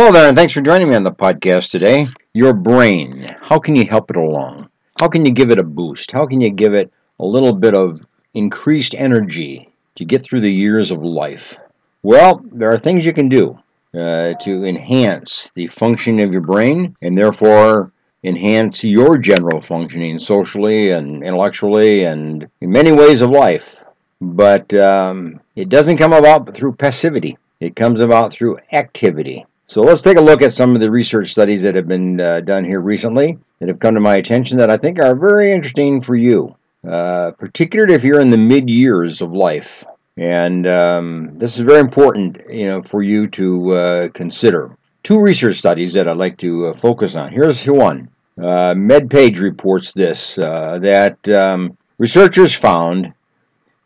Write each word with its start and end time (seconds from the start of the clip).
Hello 0.00 0.12
there, 0.12 0.28
and 0.28 0.36
thanks 0.36 0.54
for 0.54 0.62
joining 0.62 0.88
me 0.88 0.94
on 0.94 1.04
the 1.04 1.12
podcast 1.12 1.70
today. 1.70 2.08
Your 2.32 2.54
brain, 2.54 3.26
how 3.42 3.58
can 3.58 3.76
you 3.76 3.84
help 3.84 4.08
it 4.08 4.16
along? 4.16 4.70
How 4.98 5.08
can 5.08 5.26
you 5.26 5.30
give 5.30 5.50
it 5.50 5.58
a 5.58 5.62
boost? 5.62 6.10
How 6.10 6.24
can 6.24 6.40
you 6.40 6.48
give 6.48 6.72
it 6.72 6.90
a 7.18 7.24
little 7.26 7.52
bit 7.52 7.74
of 7.74 8.00
increased 8.32 8.94
energy 8.96 9.70
to 9.96 10.06
get 10.06 10.24
through 10.24 10.40
the 10.40 10.50
years 10.50 10.90
of 10.90 11.02
life? 11.02 11.54
Well, 12.02 12.42
there 12.50 12.72
are 12.72 12.78
things 12.78 13.04
you 13.04 13.12
can 13.12 13.28
do 13.28 13.58
uh, 13.92 14.32
to 14.40 14.64
enhance 14.64 15.52
the 15.54 15.66
functioning 15.66 16.24
of 16.24 16.32
your 16.32 16.40
brain 16.40 16.96
and 17.02 17.18
therefore 17.18 17.92
enhance 18.24 18.82
your 18.82 19.18
general 19.18 19.60
functioning 19.60 20.18
socially 20.18 20.92
and 20.92 21.22
intellectually 21.22 22.04
and 22.04 22.48
in 22.62 22.70
many 22.70 22.90
ways 22.90 23.20
of 23.20 23.28
life. 23.28 23.76
But 24.22 24.72
um, 24.72 25.40
it 25.56 25.68
doesn't 25.68 25.98
come 25.98 26.14
about 26.14 26.54
through 26.54 26.76
passivity, 26.76 27.36
it 27.60 27.76
comes 27.76 28.00
about 28.00 28.32
through 28.32 28.60
activity. 28.72 29.44
So 29.70 29.82
let's 29.82 30.02
take 30.02 30.16
a 30.16 30.20
look 30.20 30.42
at 30.42 30.52
some 30.52 30.74
of 30.74 30.80
the 30.80 30.90
research 30.90 31.30
studies 31.30 31.62
that 31.62 31.76
have 31.76 31.86
been 31.86 32.20
uh, 32.20 32.40
done 32.40 32.64
here 32.64 32.80
recently 32.80 33.38
that 33.60 33.68
have 33.68 33.78
come 33.78 33.94
to 33.94 34.00
my 34.00 34.16
attention 34.16 34.58
that 34.58 34.68
I 34.68 34.76
think 34.76 34.98
are 34.98 35.14
very 35.14 35.52
interesting 35.52 36.00
for 36.00 36.16
you, 36.16 36.56
uh, 36.84 37.30
particularly 37.38 37.94
if 37.94 38.02
you're 38.02 38.18
in 38.18 38.30
the 38.30 38.36
mid 38.36 38.68
years 38.68 39.22
of 39.22 39.30
life. 39.30 39.84
And 40.16 40.66
um, 40.66 41.38
this 41.38 41.54
is 41.54 41.60
very 41.60 41.78
important, 41.78 42.38
you 42.50 42.66
know, 42.66 42.82
for 42.82 43.04
you 43.04 43.28
to 43.28 43.74
uh, 43.76 44.08
consider. 44.08 44.76
Two 45.04 45.20
research 45.20 45.58
studies 45.58 45.92
that 45.92 46.08
I'd 46.08 46.16
like 46.16 46.38
to 46.38 46.66
uh, 46.66 46.80
focus 46.80 47.14
on. 47.14 47.30
Here's 47.30 47.64
one. 47.64 48.08
Uh, 48.36 48.74
MedPage 48.74 49.40
reports 49.40 49.92
this 49.92 50.36
uh, 50.38 50.80
that 50.80 51.28
um, 51.28 51.78
researchers 51.98 52.52
found 52.52 53.14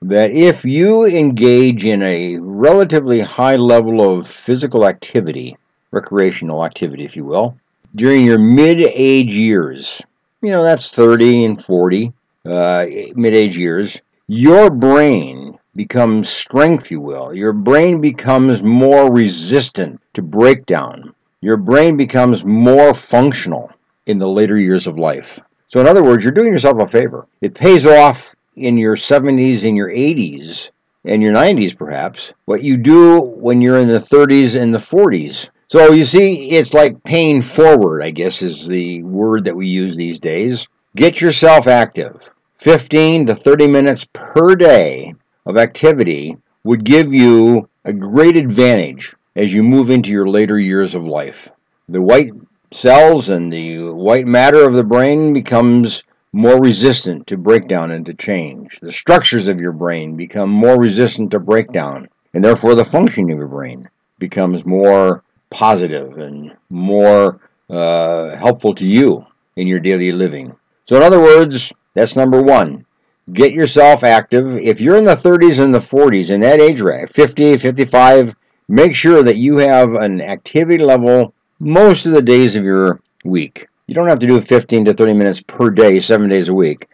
that 0.01 0.31
if 0.31 0.65
you 0.65 1.05
engage 1.05 1.85
in 1.85 2.03
a 2.03 2.39
relatively 2.39 3.21
high 3.21 3.57
level 3.57 4.01
of 4.01 4.27
physical 4.27 4.87
activity, 4.87 5.59
recreational 5.95 6.65
activity, 6.65 7.05
if 7.05 7.17
you 7.17 7.25
will, 7.25 7.57
during 7.95 8.25
your 8.25 8.39
mid 8.39 8.81
age 8.81 9.35
years, 9.35 10.03
you 10.43 10.51
know, 10.51 10.63
that's 10.63 10.91
30 10.91 11.45
and 11.45 11.65
40, 11.65 12.13
uh, 12.45 12.87
mid 13.15 13.35
age 13.35 13.57
years, 13.57 14.01
your 14.27 14.71
brain 14.71 15.59
becomes 15.77 16.29
strength, 16.29 16.91
you 16.91 17.01
will. 17.01 17.35
Your 17.35 17.53
brain 17.53 18.01
becomes 18.01 18.63
more 18.63 19.13
resistant 19.13 20.01
to 20.15 20.23
breakdown. 20.23 21.15
Your 21.41 21.57
brain 21.57 21.97
becomes 21.97 22.45
more 22.45 22.95
functional 22.95 23.71
in 24.07 24.19
the 24.19 24.29
later 24.29 24.59
years 24.59 24.87
of 24.87 24.99
life. 24.99 25.39
So, 25.69 25.81
in 25.81 25.87
other 25.87 26.05
words, 26.05 26.25
you're 26.25 26.33
doing 26.33 26.53
yourself 26.53 26.81
a 26.81 26.87
favor. 26.87 27.27
It 27.41 27.55
pays 27.55 27.87
off 27.87 28.35
in 28.57 28.77
your 28.77 28.97
70s 28.97 29.67
and 29.67 29.77
your 29.77 29.91
80s 29.91 30.69
and 31.05 31.23
your 31.23 31.33
90s, 31.33 31.77
perhaps, 31.77 32.33
what 32.47 32.63
you 32.63 32.77
do 32.77 33.21
when 33.21 33.61
you're 33.61 33.79
in 33.79 33.89
the 33.89 33.99
30s 33.99 34.61
and 34.61 34.73
the 34.73 34.79
40s. 34.79 35.49
So 35.69 35.93
you 35.93 36.05
see, 36.05 36.51
it's 36.51 36.75
like 36.75 37.03
paying 37.05 37.43
forward, 37.43 38.03
I 38.03 38.11
guess 38.11 38.43
is 38.43 38.67
the 38.67 39.03
word 39.03 39.45
that 39.45 39.57
we 39.57 39.67
use 39.67 39.97
these 39.97 40.19
days. 40.19 40.67
Get 40.95 41.21
yourself 41.21 41.67
active. 41.67 42.29
15 42.59 43.27
to 43.27 43.35
30 43.35 43.67
minutes 43.67 44.07
per 44.13 44.55
day 44.55 45.15
of 45.47 45.57
activity 45.57 46.37
would 46.63 46.85
give 46.85 47.13
you 47.13 47.69
a 47.85 47.93
great 47.93 48.37
advantage 48.37 49.15
as 49.37 49.53
you 49.53 49.63
move 49.63 49.91
into 49.91 50.11
your 50.11 50.29
later 50.29 50.59
years 50.59 50.95
of 50.95 51.05
life. 51.05 51.49
The 51.89 52.01
white 52.01 52.33
cells 52.73 53.29
and 53.29 53.53
the 53.53 53.81
white 53.91 54.27
matter 54.27 54.67
of 54.67 54.75
the 54.75 54.85
brain 54.85 55.33
becomes 55.33 56.03
more 56.33 56.61
resistant 56.61 57.27
to 57.27 57.37
breakdown 57.37 57.91
and 57.91 58.07
to 58.07 58.15
change. 58.15 58.79
The 58.81 58.93
structures 58.93 59.47
of 59.47 59.61
your 59.61 59.73
brain 59.73 60.17
become 60.17 60.51
more 60.51 60.79
resistant 60.79 61.31
to 61.33 61.41
breakdown, 61.41 62.09
and 62.33 62.45
therefore 62.45 62.75
the 62.75 62.85
functioning 62.85 63.33
of 63.33 63.39
your 63.39 63.49
brain 63.49 63.89
becomes 64.19 64.65
more 64.65 65.24
positive 65.55 66.19
and 66.19 66.55
more 66.69 67.41
uh, 67.71 68.37
helpful 68.37 68.75
to 68.75 68.87
you 68.87 69.25
in 69.57 69.69
your 69.69 69.79
daily 69.79 70.11
living. 70.11 70.55
So, 70.89 70.97
in 70.97 71.03
other 71.03 71.21
words, 71.21 71.73
that's 71.95 72.17
number 72.17 72.43
one. 72.43 72.85
Get 73.33 73.53
yourself 73.53 74.05
active. 74.05 74.59
If 74.59 74.81
you're 74.81 74.99
in 74.99 75.05
the 75.05 75.17
30s 75.17 75.63
and 75.63 75.73
the 75.73 75.79
40s, 75.79 76.31
in 76.31 76.41
that 76.41 76.61
age 76.61 76.81
range, 76.81 77.09
50, 77.11 77.57
55, 77.57 78.35
make 78.69 78.95
sure 78.95 79.23
that 79.23 79.37
you 79.37 79.57
have 79.59 79.95
an 79.95 80.21
activity 80.21 80.85
level 80.85 81.33
most 81.61 82.05
of 82.05 82.13
the 82.13 82.21
days 82.21 82.57
of 82.57 82.65
your 82.65 83.01
week. 83.25 83.67
You 83.87 83.95
don't 83.95 84.09
have 84.09 84.19
to 84.19 84.27
do 84.27 84.41
15 84.41 84.85
to 84.87 84.95
30 84.95 85.15
minutes 85.15 85.41
per 85.41 85.71
day, 85.71 86.01
seven 86.01 86.29
days 86.29 86.49
a 86.49 86.55
week, 86.55 86.89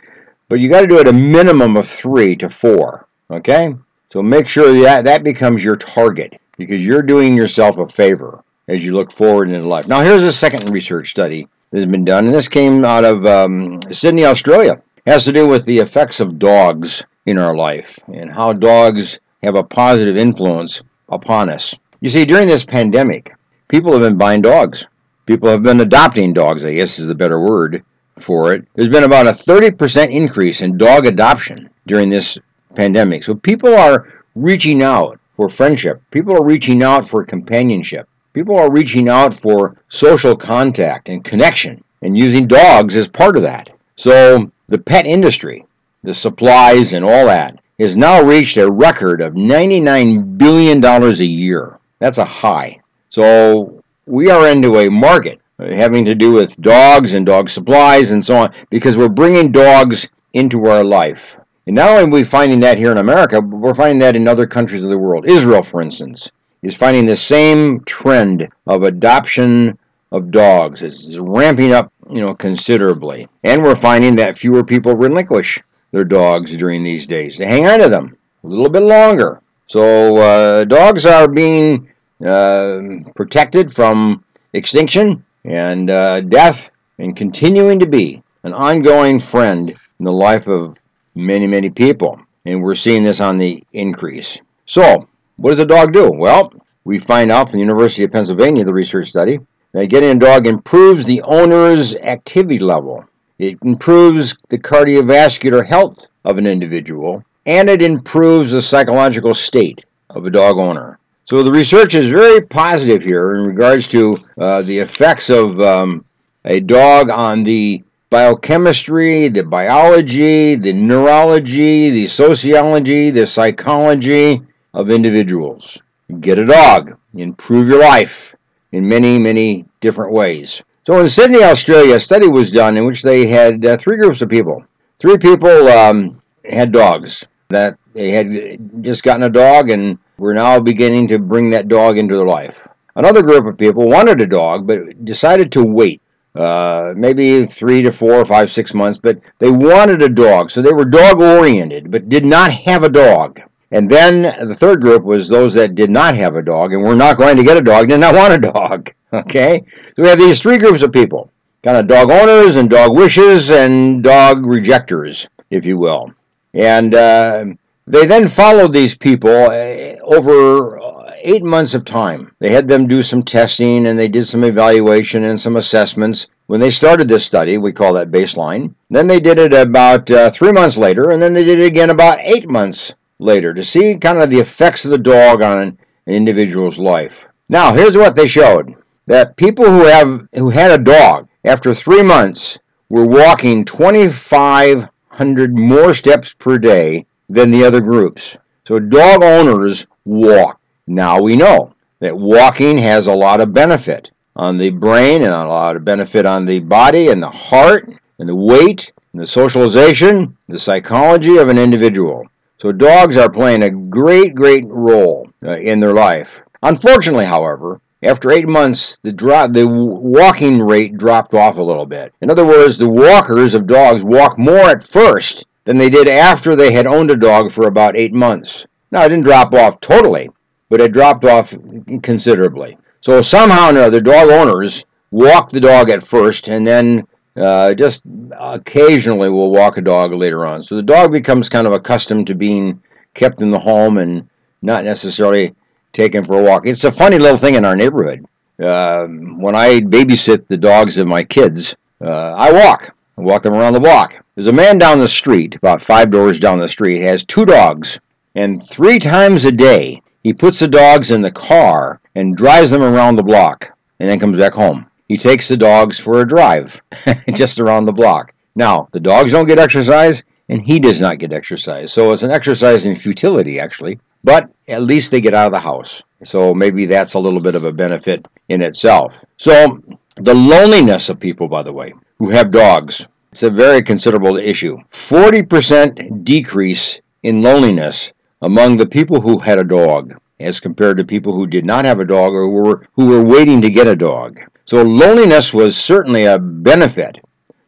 but 0.48 0.60
you 0.60 0.68
got 0.68 0.82
to 0.82 0.86
do 0.86 0.98
it 0.98 1.08
a 1.08 1.12
minimum 1.12 1.76
of 1.76 1.88
three 1.88 2.36
to 2.36 2.48
four. 2.48 3.08
Okay? 3.30 3.74
So 4.12 4.22
make 4.22 4.48
sure 4.48 4.72
that 4.82 5.04
that 5.04 5.24
becomes 5.24 5.64
your 5.64 5.76
target 5.76 6.40
because 6.58 6.84
you're 6.84 7.02
doing 7.02 7.34
yourself 7.34 7.78
a 7.78 7.88
favor 7.88 8.44
as 8.70 8.84
you 8.84 8.92
look 8.92 9.12
forward 9.12 9.50
in 9.50 9.64
life. 9.64 9.88
Now, 9.88 10.00
here's 10.02 10.22
a 10.22 10.32
second 10.32 10.70
research 10.70 11.10
study 11.10 11.48
that 11.70 11.78
has 11.78 11.86
been 11.86 12.04
done, 12.04 12.26
and 12.26 12.34
this 12.34 12.46
came 12.46 12.84
out 12.84 13.04
of 13.04 13.26
um, 13.26 13.80
Sydney, 13.90 14.24
Australia. 14.24 14.80
It 15.04 15.10
has 15.10 15.24
to 15.24 15.32
do 15.32 15.48
with 15.48 15.64
the 15.64 15.78
effects 15.78 16.20
of 16.20 16.38
dogs 16.38 17.02
in 17.26 17.36
our 17.36 17.56
life 17.56 17.98
and 18.14 18.30
how 18.30 18.52
dogs 18.52 19.18
have 19.42 19.56
a 19.56 19.64
positive 19.64 20.16
influence 20.16 20.82
upon 21.08 21.50
us. 21.50 21.74
You 22.00 22.10
see, 22.10 22.24
during 22.24 22.46
this 22.46 22.64
pandemic, 22.64 23.34
people 23.68 23.92
have 23.92 24.02
been 24.02 24.16
buying 24.16 24.40
dogs. 24.40 24.86
People 25.26 25.48
have 25.48 25.64
been 25.64 25.80
adopting 25.80 26.32
dogs, 26.32 26.64
I 26.64 26.74
guess 26.74 26.98
is 27.00 27.08
the 27.08 27.14
better 27.14 27.40
word 27.40 27.84
for 28.20 28.52
it. 28.52 28.66
There's 28.74 28.88
been 28.88 29.04
about 29.04 29.26
a 29.26 29.32
30% 29.32 30.10
increase 30.10 30.60
in 30.60 30.78
dog 30.78 31.06
adoption 31.06 31.70
during 31.88 32.08
this 32.08 32.38
pandemic. 32.76 33.24
So 33.24 33.34
people 33.34 33.74
are 33.74 34.22
reaching 34.36 34.82
out 34.82 35.18
for 35.34 35.48
friendship. 35.48 36.00
People 36.12 36.36
are 36.36 36.44
reaching 36.44 36.84
out 36.84 37.08
for 37.08 37.24
companionship. 37.24 38.08
People 38.32 38.56
are 38.56 38.70
reaching 38.70 39.08
out 39.08 39.34
for 39.34 39.76
social 39.88 40.36
contact 40.36 41.08
and 41.08 41.24
connection 41.24 41.82
and 42.02 42.16
using 42.16 42.46
dogs 42.46 42.94
as 42.94 43.08
part 43.08 43.36
of 43.36 43.42
that. 43.42 43.70
So 43.96 44.50
the 44.68 44.78
pet 44.78 45.04
industry, 45.04 45.66
the 46.04 46.14
supplies 46.14 46.92
and 46.92 47.04
all 47.04 47.26
that, 47.26 47.58
has 47.80 47.96
now 47.96 48.22
reached 48.22 48.56
a 48.56 48.70
record 48.70 49.20
of 49.20 49.34
$99 49.34 50.38
billion 50.38 50.84
a 50.84 51.10
year. 51.24 51.78
That's 51.98 52.18
a 52.18 52.24
high. 52.24 52.80
So 53.08 53.82
we 54.06 54.30
are 54.30 54.46
into 54.46 54.78
a 54.78 54.88
market 54.88 55.40
uh, 55.58 55.74
having 55.74 56.04
to 56.04 56.14
do 56.14 56.32
with 56.32 56.56
dogs 56.60 57.14
and 57.14 57.26
dog 57.26 57.48
supplies 57.48 58.12
and 58.12 58.24
so 58.24 58.36
on 58.36 58.54
because 58.70 58.96
we're 58.96 59.08
bringing 59.08 59.50
dogs 59.50 60.08
into 60.34 60.66
our 60.66 60.84
life. 60.84 61.36
And 61.66 61.74
not 61.74 61.90
only 61.90 62.04
are 62.04 62.08
we 62.08 62.24
finding 62.24 62.60
that 62.60 62.78
here 62.78 62.92
in 62.92 62.98
America, 62.98 63.42
but 63.42 63.56
we're 63.56 63.74
finding 63.74 63.98
that 63.98 64.14
in 64.14 64.28
other 64.28 64.46
countries 64.46 64.82
of 64.82 64.90
the 64.90 64.98
world. 64.98 65.28
Israel, 65.28 65.62
for 65.62 65.82
instance, 65.82 66.30
is 66.62 66.76
finding 66.76 67.06
the 67.06 67.16
same 67.16 67.80
trend 67.84 68.48
of 68.66 68.82
adoption 68.82 69.78
of 70.12 70.30
dogs. 70.30 70.82
It's 70.82 71.16
ramping 71.18 71.72
up, 71.72 71.92
you 72.10 72.20
know, 72.20 72.34
considerably. 72.34 73.28
And 73.44 73.62
we're 73.62 73.76
finding 73.76 74.16
that 74.16 74.38
fewer 74.38 74.64
people 74.64 74.94
relinquish 74.94 75.60
their 75.92 76.04
dogs 76.04 76.56
during 76.56 76.82
these 76.82 77.06
days. 77.06 77.38
They 77.38 77.46
hang 77.46 77.66
on 77.66 77.80
to 77.80 77.88
them 77.88 78.16
a 78.44 78.46
little 78.46 78.70
bit 78.70 78.82
longer. 78.82 79.40
So 79.68 80.16
uh, 80.16 80.64
dogs 80.64 81.06
are 81.06 81.28
being 81.28 81.88
uh, 82.24 82.80
protected 83.14 83.74
from 83.74 84.24
extinction 84.52 85.24
and 85.44 85.90
uh, 85.90 86.20
death 86.20 86.68
and 86.98 87.16
continuing 87.16 87.78
to 87.78 87.86
be 87.86 88.22
an 88.42 88.52
ongoing 88.52 89.18
friend 89.18 89.70
in 89.70 90.04
the 90.04 90.12
life 90.12 90.46
of 90.46 90.76
many, 91.14 91.46
many 91.46 91.70
people. 91.70 92.20
And 92.44 92.62
we're 92.62 92.74
seeing 92.74 93.04
this 93.04 93.20
on 93.20 93.38
the 93.38 93.62
increase. 93.72 94.38
So, 94.66 95.08
what 95.40 95.50
does 95.50 95.58
a 95.58 95.66
dog 95.66 95.94
do? 95.94 96.10
Well, 96.10 96.52
we 96.84 96.98
find 96.98 97.32
out 97.32 97.48
from 97.48 97.58
the 97.58 97.64
University 97.64 98.04
of 98.04 98.12
Pennsylvania, 98.12 98.62
the 98.62 98.74
research 98.74 99.08
study, 99.08 99.38
that 99.72 99.86
getting 99.86 100.10
a 100.10 100.14
dog 100.14 100.46
improves 100.46 101.06
the 101.06 101.22
owner's 101.22 101.96
activity 101.96 102.58
level. 102.58 103.04
It 103.38 103.58
improves 103.62 104.36
the 104.50 104.58
cardiovascular 104.58 105.66
health 105.66 106.06
of 106.26 106.36
an 106.36 106.46
individual, 106.46 107.24
and 107.46 107.70
it 107.70 107.82
improves 107.82 108.52
the 108.52 108.60
psychological 108.60 109.32
state 109.32 109.84
of 110.10 110.26
a 110.26 110.30
dog 110.30 110.58
owner. 110.58 110.98
So 111.24 111.42
the 111.42 111.52
research 111.52 111.94
is 111.94 112.10
very 112.10 112.42
positive 112.42 113.02
here 113.02 113.36
in 113.36 113.46
regards 113.46 113.88
to 113.88 114.18
uh, 114.38 114.60
the 114.62 114.78
effects 114.78 115.30
of 115.30 115.58
um, 115.60 116.04
a 116.44 116.60
dog 116.60 117.08
on 117.08 117.44
the 117.44 117.82
biochemistry, 118.10 119.28
the 119.28 119.44
biology, 119.44 120.56
the 120.56 120.72
neurology, 120.72 121.90
the 121.90 122.08
sociology, 122.08 123.10
the 123.10 123.26
psychology, 123.26 124.42
of 124.74 124.90
individuals. 124.90 125.78
Get 126.20 126.38
a 126.38 126.46
dog. 126.46 126.96
Improve 127.14 127.68
your 127.68 127.80
life 127.80 128.34
in 128.72 128.88
many, 128.88 129.18
many 129.18 129.64
different 129.80 130.12
ways. 130.12 130.62
So 130.86 130.98
in 131.00 131.08
Sydney, 131.08 131.42
Australia, 131.42 131.96
a 131.96 132.00
study 132.00 132.28
was 132.28 132.50
done 132.50 132.76
in 132.76 132.84
which 132.84 133.02
they 133.02 133.26
had 133.26 133.64
uh, 133.64 133.76
three 133.76 133.96
groups 133.96 134.22
of 134.22 134.28
people. 134.28 134.64
Three 134.98 135.18
people 135.18 135.68
um, 135.68 136.20
had 136.44 136.72
dogs 136.72 137.24
that 137.48 137.78
they 137.94 138.10
had 138.10 138.82
just 138.82 139.02
gotten 139.02 139.24
a 139.24 139.30
dog 139.30 139.70
and 139.70 139.98
were 140.18 140.34
now 140.34 140.60
beginning 140.60 141.08
to 141.08 141.18
bring 141.18 141.50
that 141.50 141.68
dog 141.68 141.98
into 141.98 142.16
their 142.16 142.26
life. 142.26 142.56
Another 142.96 143.22
group 143.22 143.46
of 143.46 143.56
people 143.56 143.88
wanted 143.88 144.20
a 144.20 144.26
dog 144.26 144.66
but 144.66 145.04
decided 145.04 145.52
to 145.52 145.64
wait. 145.64 146.00
Uh, 146.34 146.92
maybe 146.96 147.44
three 147.46 147.82
to 147.82 147.90
four, 147.90 148.24
five, 148.24 148.52
six 148.52 148.72
months, 148.72 148.98
but 149.02 149.18
they 149.40 149.50
wanted 149.50 150.00
a 150.00 150.08
dog, 150.08 150.50
so 150.50 150.62
they 150.62 150.72
were 150.72 150.84
dog 150.84 151.20
oriented, 151.20 151.90
but 151.90 152.08
did 152.08 152.24
not 152.24 152.52
have 152.52 152.84
a 152.84 152.88
dog. 152.88 153.40
And 153.72 153.88
then 153.88 154.48
the 154.48 154.54
third 154.54 154.80
group 154.80 155.04
was 155.04 155.28
those 155.28 155.54
that 155.54 155.74
did 155.74 155.90
not 155.90 156.16
have 156.16 156.36
a 156.36 156.42
dog 156.42 156.72
and 156.72 156.82
were 156.82 156.96
not 156.96 157.16
going 157.16 157.36
to 157.36 157.44
get 157.44 157.56
a 157.56 157.62
dog, 157.62 157.88
did 157.88 158.00
not 158.00 158.14
want 158.20 158.34
a 158.34 158.50
dog. 158.50 158.90
Okay? 159.12 159.64
So 159.96 160.02
we 160.02 160.08
have 160.08 160.18
these 160.18 160.40
three 160.40 160.58
groups 160.58 160.82
of 160.82 160.92
people 160.92 161.30
kind 161.62 161.76
of 161.76 161.86
dog 161.86 162.10
owners 162.10 162.56
and 162.56 162.70
dog 162.70 162.96
wishes 162.96 163.50
and 163.50 164.02
dog 164.02 164.46
rejectors, 164.46 165.28
if 165.50 165.64
you 165.64 165.76
will. 165.76 166.12
And 166.54 166.94
uh, 166.94 167.44
they 167.86 168.06
then 168.06 168.28
followed 168.28 168.72
these 168.72 168.96
people 168.96 169.30
uh, 169.30 169.96
over 170.02 170.80
uh, 170.80 171.12
eight 171.22 171.42
months 171.42 171.74
of 171.74 171.84
time. 171.84 172.34
They 172.38 172.50
had 172.50 172.66
them 172.66 172.88
do 172.88 173.02
some 173.02 173.22
testing 173.22 173.86
and 173.86 173.98
they 173.98 174.08
did 174.08 174.26
some 174.26 174.44
evaluation 174.44 175.24
and 175.24 175.40
some 175.40 175.56
assessments. 175.56 176.28
When 176.46 176.60
they 176.60 176.70
started 176.70 177.08
this 177.08 177.26
study, 177.26 177.58
we 177.58 177.72
call 177.72 177.92
that 177.92 178.10
baseline. 178.10 178.74
Then 178.88 179.06
they 179.06 179.20
did 179.20 179.38
it 179.38 179.54
about 179.54 180.10
uh, 180.10 180.30
three 180.30 180.50
months 180.50 180.76
later, 180.76 181.10
and 181.10 181.22
then 181.22 181.32
they 181.32 181.44
did 181.44 181.60
it 181.60 181.66
again 181.66 181.90
about 181.90 182.18
eight 182.22 182.48
months 182.48 182.94
later 183.20 183.54
to 183.54 183.62
see 183.62 183.96
kind 183.98 184.18
of 184.18 184.30
the 184.30 184.40
effects 184.40 184.84
of 184.84 184.90
the 184.90 184.98
dog 184.98 185.42
on 185.42 185.62
an 185.62 185.78
individual's 186.06 186.78
life. 186.78 187.24
Now, 187.48 187.72
here's 187.74 187.96
what 187.96 188.16
they 188.16 188.26
showed 188.26 188.74
that 189.06 189.36
people 189.36 189.64
who 189.64 189.84
have 189.84 190.28
who 190.34 190.50
had 190.50 190.70
a 190.70 190.78
dog 190.82 191.28
after 191.44 191.74
three 191.74 192.02
months 192.02 192.58
were 192.88 193.06
walking 193.06 193.64
2,500 193.64 195.58
more 195.58 195.94
steps 195.94 196.32
per 196.32 196.58
day 196.58 197.06
than 197.28 197.50
the 197.50 197.64
other 197.64 197.80
groups. 197.80 198.36
So 198.66 198.78
dog 198.78 199.22
owners 199.22 199.86
walk. 200.04 200.60
Now 200.86 201.20
we 201.20 201.36
know 201.36 201.74
that 202.00 202.16
walking 202.16 202.78
has 202.78 203.06
a 203.06 203.12
lot 203.12 203.40
of 203.40 203.52
benefit 203.54 204.10
on 204.36 204.58
the 204.58 204.70
brain 204.70 205.22
and 205.22 205.32
a 205.32 205.46
lot 205.46 205.76
of 205.76 205.84
benefit 205.84 206.24
on 206.26 206.46
the 206.46 206.60
body 206.60 207.08
and 207.08 207.22
the 207.22 207.30
heart 207.30 207.88
and 208.18 208.28
the 208.28 208.34
weight 208.34 208.92
and 209.12 209.20
the 209.22 209.26
socialization, 209.26 210.36
the 210.48 210.58
psychology 210.58 211.36
of 211.36 211.48
an 211.48 211.58
individual. 211.58 212.26
So 212.60 212.72
dogs 212.72 213.16
are 213.16 213.30
playing 213.30 213.62
a 213.62 213.70
great, 213.70 214.34
great 214.34 214.66
role 214.66 215.30
uh, 215.42 215.56
in 215.56 215.80
their 215.80 215.94
life. 215.94 216.38
Unfortunately, 216.62 217.24
however, 217.24 217.80
after 218.02 218.30
eight 218.30 218.46
months, 218.48 218.98
the 219.02 219.12
drop, 219.12 219.52
the 219.52 219.66
walking 219.66 220.60
rate 220.60 220.98
dropped 220.98 221.32
off 221.34 221.56
a 221.56 221.62
little 221.62 221.86
bit. 221.86 222.12
In 222.20 222.30
other 222.30 222.44
words, 222.44 222.76
the 222.76 222.88
walkers 222.88 223.54
of 223.54 223.66
dogs 223.66 224.04
walk 224.04 224.38
more 224.38 224.68
at 224.68 224.86
first 224.86 225.46
than 225.64 225.78
they 225.78 225.88
did 225.88 226.06
after 226.06 226.54
they 226.54 226.72
had 226.72 226.86
owned 226.86 227.10
a 227.10 227.16
dog 227.16 227.50
for 227.50 227.66
about 227.66 227.96
eight 227.96 228.12
months. 228.12 228.66
Now, 228.90 229.04
it 229.04 229.08
didn't 229.08 229.24
drop 229.24 229.54
off 229.54 229.80
totally, 229.80 230.28
but 230.68 230.82
it 230.82 230.92
dropped 230.92 231.24
off 231.24 231.54
considerably. 232.02 232.76
So 233.00 233.22
somehow 233.22 233.74
or 233.74 233.78
other, 233.78 234.00
dog 234.00 234.28
owners 234.28 234.84
walk 235.10 235.50
the 235.50 235.60
dog 235.60 235.88
at 235.88 236.06
first, 236.06 236.48
and 236.48 236.66
then 236.66 237.06
uh, 237.40 237.74
just 237.74 238.02
occasionally 238.38 239.28
will 239.28 239.50
walk 239.50 239.76
a 239.76 239.82
dog 239.82 240.12
later 240.12 240.46
on. 240.46 240.62
So 240.62 240.76
the 240.76 240.82
dog 240.82 241.12
becomes 241.12 241.48
kind 241.48 241.66
of 241.66 241.72
accustomed 241.72 242.26
to 242.28 242.34
being 242.34 242.82
kept 243.14 243.42
in 243.42 243.50
the 243.50 243.58
home 243.58 243.98
and 243.98 244.28
not 244.62 244.84
necessarily 244.84 245.54
taken 245.92 246.24
for 246.24 246.38
a 246.38 246.42
walk. 246.42 246.66
It's 246.66 246.84
a 246.84 246.92
funny 246.92 247.18
little 247.18 247.38
thing 247.38 247.54
in 247.54 247.64
our 247.64 247.76
neighborhood. 247.76 248.24
Uh, 248.62 249.06
when 249.06 249.56
I 249.56 249.80
babysit 249.80 250.46
the 250.46 250.56
dogs 250.56 250.98
of 250.98 251.06
my 251.06 251.24
kids, 251.24 251.74
uh, 252.00 252.34
I 252.36 252.52
walk. 252.52 252.94
I 253.16 253.22
walk 253.22 253.42
them 253.42 253.54
around 253.54 253.72
the 253.72 253.80
block. 253.80 254.14
There's 254.34 254.46
a 254.46 254.52
man 254.52 254.78
down 254.78 254.98
the 254.98 255.08
street, 255.08 255.56
about 255.56 255.84
five 255.84 256.10
doors 256.10 256.38
down 256.38 256.58
the 256.58 256.68
street, 256.68 257.02
has 257.02 257.24
two 257.24 257.44
dogs, 257.44 257.98
and 258.34 258.66
three 258.68 258.98
times 258.98 259.44
a 259.44 259.52
day 259.52 260.02
he 260.22 260.32
puts 260.32 260.58
the 260.58 260.68
dogs 260.68 261.10
in 261.10 261.22
the 261.22 261.30
car 261.30 262.00
and 262.14 262.36
drives 262.36 262.70
them 262.70 262.82
around 262.82 263.16
the 263.16 263.22
block, 263.22 263.70
and 263.98 264.08
then 264.08 264.20
comes 264.20 264.38
back 264.38 264.52
home. 264.52 264.89
He 265.10 265.18
takes 265.18 265.48
the 265.48 265.56
dogs 265.56 265.98
for 265.98 266.20
a 266.20 266.28
drive, 266.28 266.80
just 267.34 267.58
around 267.58 267.84
the 267.84 267.92
block. 267.92 268.32
Now, 268.54 268.88
the 268.92 269.00
dogs 269.00 269.32
don't 269.32 269.46
get 269.46 269.58
exercise, 269.58 270.22
and 270.48 270.62
he 270.62 270.78
does 270.78 271.00
not 271.00 271.18
get 271.18 271.32
exercise. 271.32 271.92
So 271.92 272.12
it's 272.12 272.22
an 272.22 272.30
exercise 272.30 272.86
in 272.86 272.94
futility, 272.94 273.58
actually 273.58 273.98
but 274.24 274.50
at 274.68 274.82
least 274.82 275.10
they 275.10 275.20
get 275.20 275.34
out 275.34 275.46
of 275.46 275.52
the 275.52 275.60
house. 275.60 276.02
So 276.24 276.54
maybe 276.54 276.86
that's 276.86 277.14
a 277.14 277.18
little 277.18 277.40
bit 277.40 277.54
of 277.54 277.64
a 277.64 277.72
benefit 277.72 278.26
in 278.48 278.62
itself. 278.62 279.12
So 279.38 279.82
the 280.16 280.34
loneliness 280.34 281.08
of 281.08 281.18
people, 281.18 281.48
by 281.48 281.62
the 281.62 281.72
way, 281.72 281.94
who 282.18 282.30
have 282.30 282.50
dogs, 282.50 283.06
it's 283.32 283.42
a 283.42 283.50
very 283.50 283.82
considerable 283.82 284.36
issue. 284.36 284.76
40% 284.92 286.24
decrease 286.24 287.00
in 287.22 287.42
loneliness 287.42 288.12
among 288.42 288.76
the 288.76 288.86
people 288.86 289.20
who 289.20 289.38
had 289.38 289.58
a 289.58 289.64
dog 289.64 290.14
as 290.40 290.60
compared 290.60 290.96
to 290.96 291.04
people 291.04 291.32
who 291.32 291.46
did 291.46 291.64
not 291.64 291.84
have 291.84 292.00
a 292.00 292.04
dog 292.04 292.32
or 292.32 292.48
were, 292.48 292.88
who 292.94 293.06
were 293.06 293.24
waiting 293.24 293.60
to 293.62 293.70
get 293.70 293.86
a 293.86 293.96
dog. 293.96 294.40
So 294.64 294.82
loneliness 294.82 295.52
was 295.52 295.76
certainly 295.76 296.24
a 296.24 296.38
benefit. 296.38 297.18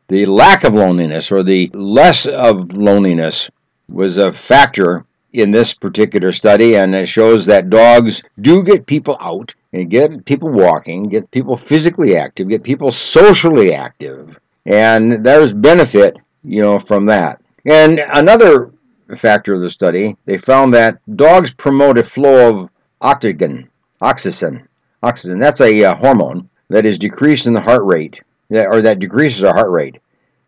The 0.09 0.27
lack 0.27 0.65
of 0.65 0.75
loneliness 0.75 1.31
or 1.31 1.43
the 1.43 1.71
less 1.75 2.27
of 2.27 2.73
loneliness 2.73 3.51
was 3.89 4.19
a 4.19 4.33
factor 4.33 5.05
in 5.33 5.51
this 5.51 5.73
particular 5.73 6.33
study, 6.33 6.77
and 6.77 6.95
it 6.95 7.07
shows 7.07 7.47
that 7.47 7.71
dogs 7.71 8.23
do 8.41 8.63
get 8.63 8.87
people 8.87 9.17
out 9.21 9.55
and 9.73 9.91
get 9.91 10.25
people 10.27 10.51
walking, 10.51 11.09
get 11.09 11.31
people 11.31 11.57
physically 11.57 12.17
active, 12.17 12.49
get 12.49 12.63
people 12.63 12.93
socially 12.93 13.73
active, 13.73 14.39
and 14.67 15.25
there's 15.25 15.53
benefit, 15.53 16.17
you 16.45 16.61
know, 16.61 16.79
from 16.79 17.07
that. 17.07 17.41
And 17.65 18.01
another 18.13 18.71
factor 19.17 19.55
of 19.55 19.61
the 19.61 19.71
study, 19.71 20.17
they 20.25 20.39
found 20.39 20.73
that 20.75 20.99
dogs 21.17 21.53
promote 21.53 21.99
a 21.99 22.05
flow 22.05 22.49
of 22.49 22.71
octagon, 23.01 23.69
oxytocin, 24.01 24.67
oxytocin. 25.03 25.41
That's 25.41 25.61
a 25.61 25.85
uh, 25.85 25.95
hormone 25.97 26.49
that 26.69 26.87
is 26.87 26.99
decreased 26.99 27.47
in 27.47 27.53
the 27.53 27.61
heart 27.61 27.85
rate, 27.85 28.21
that, 28.51 28.67
or 28.67 28.83
that 28.83 28.99
decreases 28.99 29.45
our 29.45 29.55
heart 29.55 29.71
rate, 29.71 29.99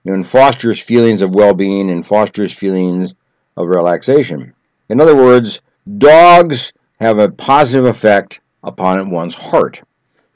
and 0.05 0.27
fosters 0.27 0.81
feelings 0.81 1.23
of 1.23 1.35
well-being 1.35 1.91
and 1.91 2.07
fosters 2.07 2.53
feelings 2.53 3.15
of 3.57 3.69
relaxation. 3.69 4.53
In 4.89 5.01
other 5.01 5.17
words, 5.17 5.61
dogs 5.99 6.73
have 7.01 7.19
a 7.19 7.31
positive 7.31 7.87
effect 7.87 8.41
upon 8.63 9.11
one's 9.11 9.35
heart. 9.35 9.81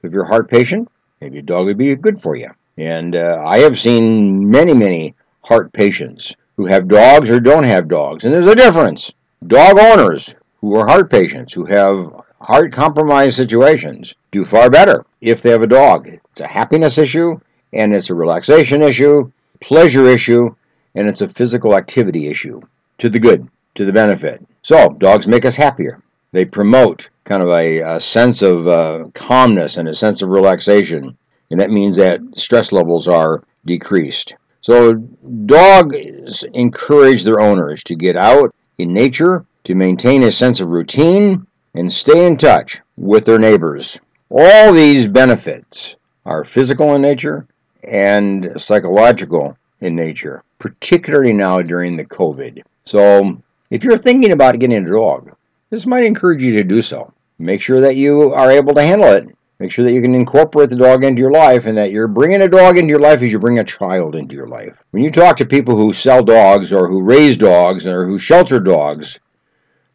If 0.02 0.12
you're 0.12 0.25
a 0.25 0.28
heart 0.28 0.50
patient, 0.50 0.88
maybe 1.20 1.38
a 1.38 1.42
dog 1.42 1.66
would 1.66 1.78
be 1.78 1.94
good 1.96 2.20
for 2.20 2.36
you. 2.36 2.50
And 2.76 3.16
uh, 3.16 3.42
I 3.44 3.58
have 3.58 3.80
seen 3.80 4.48
many, 4.48 4.72
many 4.72 5.14
heart 5.42 5.72
patients 5.72 6.34
who 6.58 6.66
have 6.66 6.88
dogs 6.88 7.31
or 7.31 7.38
don't 7.38 7.62
have 7.62 7.87
dogs. 7.88 8.25
And 8.25 8.34
there's 8.34 8.46
a 8.49 8.55
difference. 8.55 9.12
Dog 9.46 9.78
owners 9.78 10.34
who 10.60 10.75
are 10.75 10.88
heart 10.88 11.08
patients, 11.08 11.55
who 11.55 11.64
have 11.66 12.12
heart 12.40 12.72
compromised 12.72 13.37
situations, 13.37 14.12
do 14.32 14.44
far 14.44 14.69
better 14.69 15.06
if 15.20 15.40
they 15.40 15.50
have 15.50 15.62
a 15.62 15.68
dog. 15.68 16.09
It's 16.09 16.40
a 16.40 16.49
happiness 16.49 16.99
issue, 16.99 17.40
and 17.73 17.94
it's 17.94 18.11
a 18.11 18.14
relaxation 18.14 18.83
issue, 18.83 19.30
pleasure 19.61 20.06
issue, 20.06 20.54
and 20.97 21.09
it's 21.09 21.21
a 21.21 21.28
physical 21.28 21.76
activity 21.76 22.26
issue 22.26 22.61
to 22.99 23.09
the 23.09 23.21
good 23.21 23.49
to 23.76 23.85
the 23.85 23.92
benefit. 23.92 24.44
So, 24.62 24.97
dogs 24.99 25.28
make 25.28 25.44
us 25.44 25.54
happier. 25.54 26.02
They 26.33 26.44
promote 26.44 27.09
kind 27.25 27.42
of 27.42 27.50
a, 27.50 27.78
a 27.83 28.00
sense 28.00 28.42
of 28.42 28.66
uh, 28.66 29.04
calmness 29.14 29.76
and 29.76 29.88
a 29.88 29.94
sense 29.94 30.23
of 30.23 30.30
relaxation, 30.30 31.16
and 31.52 31.61
that 31.61 31.71
means 31.71 31.97
that 31.99 32.21
stress 32.37 32.73
levels 32.73 33.06
are 33.06 33.44
decreased. 33.64 34.35
So, 34.61 34.95
dogs 34.95 36.45
encourage 36.55 37.23
their 37.23 37.41
owners 37.41 37.83
to 37.85 37.95
get 37.95 38.17
out 38.17 38.55
in 38.79 38.93
nature, 38.93 39.45
to 39.65 39.75
maintain 39.75 40.25
a 40.25 40.33
sense 40.33 40.61
of 40.61 40.73
routine, 40.73 41.47
and 41.75 41.93
stay 41.93 42.27
in 42.27 42.37
touch 42.37 42.81
with 42.97 43.25
their 43.25 43.38
neighbors. 43.38 43.99
All 44.31 44.73
these 44.73 45.07
benefits 45.07 45.95
are 46.27 46.45
physical 46.45 46.95
in 46.95 47.03
nature 47.03 47.47
and 47.85 48.53
psychological 48.57 49.57
in 49.81 49.95
nature, 49.95 50.43
particularly 50.59 51.33
now 51.33 51.62
during 51.62 51.97
the 51.97 52.05
COVID. 52.05 52.62
So, 52.85 53.41
if 53.71 53.85
you're 53.85 53.97
thinking 53.97 54.33
about 54.33 54.59
getting 54.59 54.85
a 54.85 54.91
dog, 54.91 55.35
this 55.71 55.87
might 55.87 56.05
encourage 56.05 56.43
you 56.43 56.57
to 56.57 56.65
do 56.65 56.83
so. 56.83 57.12
Make 57.38 57.62
sure 57.62 57.81
that 57.81 57.97
you 57.97 58.33
are 58.33 58.50
able 58.50 58.75
to 58.75 58.83
handle 58.83 59.12
it. 59.12 59.29
Make 59.61 59.73
sure 59.73 59.85
that 59.85 59.93
you 59.93 60.00
can 60.00 60.15
incorporate 60.15 60.71
the 60.71 60.77
dog 60.77 61.03
into 61.03 61.19
your 61.19 61.33
life 61.33 61.67
and 61.67 61.77
that 61.77 61.91
you're 61.91 62.07
bringing 62.07 62.43
a 62.43 62.49
dog 62.49 62.79
into 62.79 62.91
your 62.91 63.00
life 63.00 63.23
as 63.23 63.33
you 63.33 63.41
bring 63.41 63.59
a 63.59 63.65
child 63.65 64.15
into 64.15 64.37
your 64.37 64.47
life. 64.47 64.77
When 64.93 65.03
you 65.03 65.11
talk 65.11 65.37
to 65.38 65.45
people 65.45 65.75
who 65.75 65.93
sell 65.93 66.23
dogs 66.23 66.73
or 66.73 66.88
who 66.88 67.03
raise 67.03 67.37
dogs 67.37 67.85
or 67.85 68.07
who 68.07 68.21
shelter 68.21 68.61
dogs, 68.61 69.19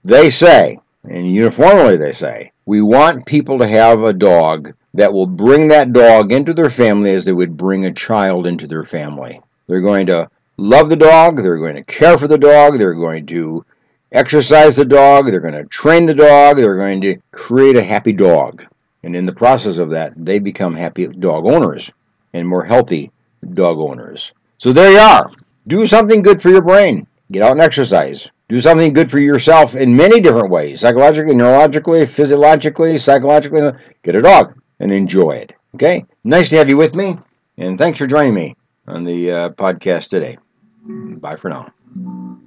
they 0.03 0.29
say, 0.29 0.79
and 1.05 1.33
uniformly 1.33 1.95
they 1.95 2.11
say, 2.11 2.51
we 2.65 2.81
want 2.81 3.25
people 3.25 3.57
to 3.59 3.67
have 3.67 4.01
a 4.03 4.11
dog 4.11 4.73
that 4.95 5.13
will 5.13 5.25
bring 5.25 5.69
that 5.69 5.93
dog 5.93 6.33
into 6.33 6.53
their 6.53 6.69
family 6.69 7.11
as 7.11 7.23
they 7.23 7.31
would 7.31 7.55
bring 7.55 7.85
a 7.85 7.93
child 7.93 8.45
into 8.45 8.67
their 8.67 8.83
family. 8.83 9.39
They're 9.67 9.79
going 9.79 10.07
to 10.07 10.29
love 10.57 10.89
the 10.89 10.97
dog, 10.97 11.37
they're 11.37 11.57
going 11.57 11.75
to 11.75 11.83
care 11.85 12.17
for 12.17 12.27
the 12.27 12.37
dog, 12.37 12.77
they're 12.77 12.93
going 12.93 13.25
to 13.27 13.65
exercise 14.11 14.75
the 14.75 14.83
dog, 14.83 15.27
they're 15.27 15.39
going 15.39 15.53
to 15.53 15.63
train 15.65 16.05
the 16.05 16.13
dog, 16.13 16.57
they're 16.57 16.75
going 16.75 16.99
to 16.99 17.15
create 17.31 17.77
a 17.77 17.83
happy 17.83 18.11
dog. 18.11 18.65
And 19.03 19.15
in 19.15 19.25
the 19.25 19.33
process 19.33 19.77
of 19.77 19.89
that, 19.91 20.13
they 20.15 20.39
become 20.39 20.75
happy 20.75 21.07
dog 21.07 21.45
owners 21.45 21.91
and 22.33 22.47
more 22.47 22.63
healthy 22.63 23.11
dog 23.53 23.77
owners. 23.77 24.31
So 24.57 24.71
there 24.71 24.91
you 24.91 24.99
are. 24.99 25.31
Do 25.67 25.85
something 25.85 26.21
good 26.21 26.41
for 26.41 26.49
your 26.49 26.61
brain. 26.61 27.07
Get 27.31 27.43
out 27.43 27.51
and 27.51 27.61
exercise. 27.61 28.29
Do 28.49 28.59
something 28.59 28.93
good 28.93 29.09
for 29.09 29.19
yourself 29.19 29.75
in 29.75 29.95
many 29.95 30.19
different 30.19 30.49
ways 30.49 30.81
psychologically, 30.81 31.33
neurologically, 31.33 32.07
physiologically, 32.07 32.97
psychologically. 32.97 33.71
Get 34.03 34.15
a 34.15 34.21
dog 34.21 34.59
and 34.79 34.91
enjoy 34.91 35.31
it. 35.31 35.53
Okay? 35.75 36.05
Nice 36.23 36.49
to 36.49 36.57
have 36.57 36.69
you 36.69 36.77
with 36.77 36.93
me. 36.93 37.17
And 37.57 37.77
thanks 37.77 37.99
for 37.99 38.07
joining 38.07 38.33
me 38.33 38.55
on 38.87 39.03
the 39.03 39.31
uh, 39.31 39.49
podcast 39.49 40.09
today. 40.09 40.37
Bye 40.85 41.37
for 41.37 41.49
now. 41.49 42.39